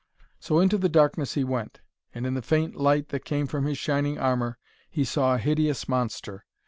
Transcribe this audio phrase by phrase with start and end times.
[0.39, 1.79] So into the darkness he went,
[2.11, 4.57] and in the faint light that came from his shining armour
[4.89, 6.43] he saw a hideous monster.